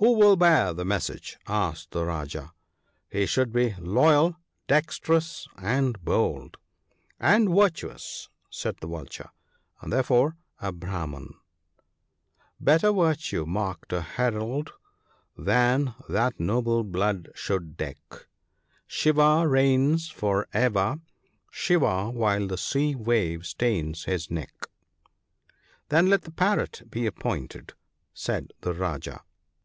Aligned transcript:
Who 0.00 0.14
will 0.16 0.34
bear 0.34 0.72
the 0.72 0.84
message?' 0.84 1.38
asked 1.46 1.90
the 1.90 2.04
Rajah.' 2.06 2.52
He 3.12 3.24
should 3.26 3.52
be 3.52 3.76
loyal, 3.78 4.34
dexterous, 4.66 5.46
and 5.58 6.02
bold.'' 6.02 6.56
And 7.20 7.54
virtuous/ 7.54 8.30
said 8.48 8.76
the 8.80 8.88
Vulture,' 8.88 9.28
and 9.80 9.92
therefore 9.92 10.36
a 10.58 10.72
Brahman:—" 10.72 11.34
Better 12.60 12.90
Virtue 12.90 13.44
marked 13.44 13.92
a 13.92 14.00
herald 14.00 14.72
than 15.36 15.94
that 16.08 16.40
noble 16.40 16.82
blood 16.82 17.28
should 17.34 17.76
deck; 17.76 18.26
Shiva 18.86 19.46
reigns 19.46 20.08
for 20.08 20.48
ever 20.54 20.96
Shiva 21.50 22.10
while 22.10 22.48
the 22.48 22.58
sea 22.58 22.96
wave 22.96 23.46
stains 23.46 24.04
his 24.04 24.30
neck 24.30 24.52
(80 24.62 24.70
)."'Then 25.90 26.06
let 26.08 26.22
the 26.22 26.32
Parrot 26.32 26.90
be 26.90 27.06
appointed/ 27.06 27.74
said 28.14 28.52
the 28.62 28.72
Rajah. 28.72 29.22